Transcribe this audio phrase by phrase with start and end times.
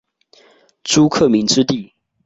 [0.83, 1.93] 朱克敏之弟。